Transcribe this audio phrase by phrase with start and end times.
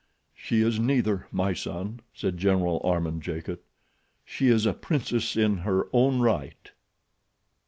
[0.33, 3.63] "She is neither, my son," said General Armand Jacot.
[4.25, 6.71] "She is a princess in her own right."